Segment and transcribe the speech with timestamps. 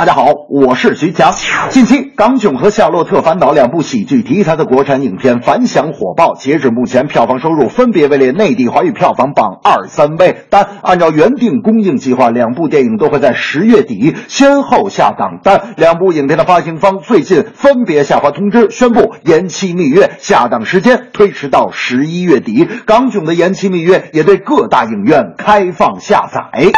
[0.00, 1.30] 大家好，我是徐强。
[1.68, 10.46] 近期，《港囧》和《夏洛特烦恼》两部喜剧题材的国产影片反响火爆，截止目前，票房收入分别位列内地华语票房榜二三位。
[10.48, 15.40] 但按照原定公映计划，两部电影都会在十月底先后下档。
[15.42, 22.64] 但两部影片的发行方最近分别下发通知，宣布延期蜜月，下档时间推迟到十一月底。
[22.86, 26.72] 《港囧》的延期蜜月也对各大影院开放下载。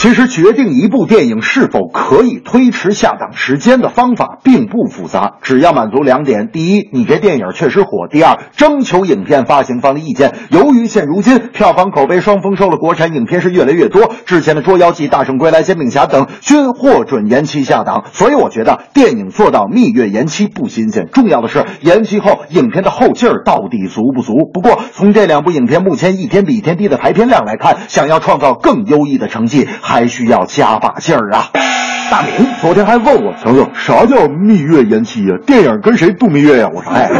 [0.00, 10.32] 其实决定一部电影是否可以推迟下档时间的方法并不复杂，只要满足两点：第一，你这电影确实火；第二，征求影片发行方的意见。
[10.48, 24.32] 由于现如今票房口碑双丰收的国产影片是越来越多，之前的《捉妖记》《大圣归来》《煎饼侠》等均获准延期下档，所以我觉得电影做到蜜月延期不新鲜，重要的是延期后影片的后劲儿到底足不足。
[24.50, 29.68] 不过从这两部影片目前一天比一天低的排片量来看，想要创造更优异的成绩。
[29.90, 31.50] 还需要加把劲儿啊！
[32.12, 35.34] 大明昨天还问我强哥啥叫蜜月延期呀？
[35.44, 36.70] 电影跟谁度蜜月呀？
[36.72, 37.10] 我说哎，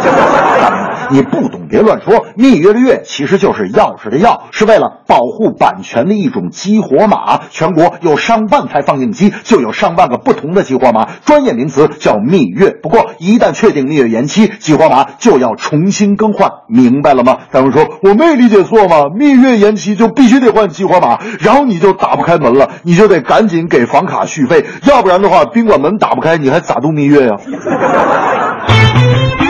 [0.60, 1.18] 大明。
[1.18, 7.40] 你不懂别乱说，蜜月的月其实就是钥匙的钥，是为了保护版权的一种激活码。
[7.50, 12.70] 全国有上万台放映机，就有上万个不同的激活码，专业名词叫蜜月。
[12.82, 17.38] 不过一旦确定蜜月延期，激活码就要重新更换，明白了吗？
[17.52, 19.04] 咱们说我没理解错吗？
[19.16, 27.36] 蜜月延期就必须得换激活码，然后你就打不开门了，你就得赶紧给房卡续费，要不然的话宾馆门打不开，你还咋度蜜月呀？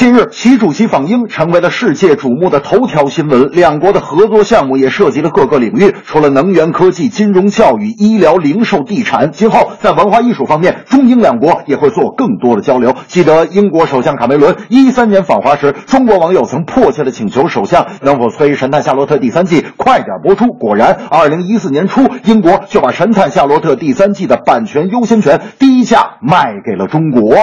[0.00, 3.50] 近日，习主席访英成为了世界瞩目的头条新闻。
[3.50, 12.94] 两国的合作项目也涉及了各个领域，除了能源科技、金融、教育、医疗、零售、地产，今后在文化艺术方面，中英两国也会做更多的交流。
[13.08, 20.46] 记得英国首相卡梅伦一三年访华时，中国网友曾迫切的请求首相能否催《神探夏洛特》第三季快点播出。
[20.54, 27.34] 果然，二零一四年初，英国就把《神探夏洛特》第三季的版权优先权低价卖给了中国。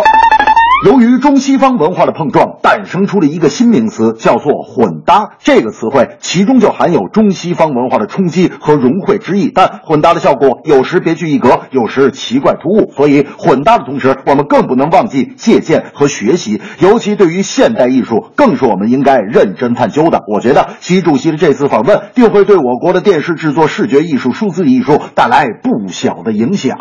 [0.85, 5.31] 由于中西方文化的碰撞，诞生出了一个新名词，叫做“混搭”。
[5.41, 9.51] 这个词汇其中就含有中西方文化的冲击和融汇之意。
[9.51, 12.91] 但混搭的效果有时别具一格，有时奇怪突兀。
[12.95, 16.61] 所以，混搭的同时，我们更不能忘记借鉴和学习。
[16.79, 20.21] 尤其对于现代艺术，更是我们应该认真探究的。
[20.31, 26.77] 我觉得，习主席的这次访问，定会对我国的电视制作、视觉艺术、数字艺术带来不小的影响。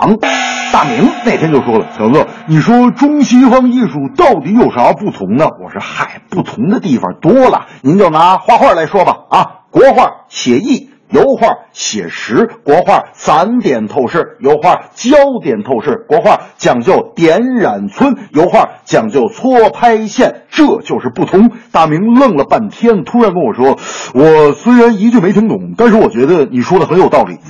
[0.72, 5.46] 大明那天就说了：“强子，你说中西方艺术术。”到底有啥不同呢？
[5.62, 7.66] 我说嗨，不同的地方多了。
[7.82, 21.50] 您就拿画画来说吧，啊，国画写意，油画写实，国画散点透视，油画焦点透视，国画讲究点染皴，油画讲究搓拍线，这就是不同。
[21.72, 23.78] 大明愣了半天，突然跟我说
[24.14, 27.38] ：“我虽然一句没听懂，但是我觉得你说的很有道理。”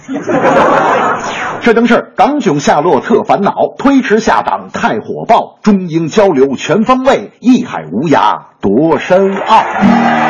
[1.62, 10.25] 这正是《港囧夏洛特烦恼》推迟下档太火爆，中英交流全方位，一海无涯多深奥。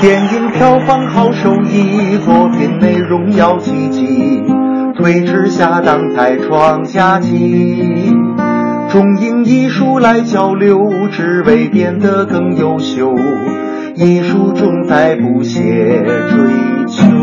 [0.00, 4.44] 电影票房好收益，作品内容要积极，
[4.96, 8.14] 推迟下档再创佳绩。
[8.90, 13.12] 中英艺术来交流，只为变得更优秀，
[13.96, 17.17] 艺术重在不懈追求。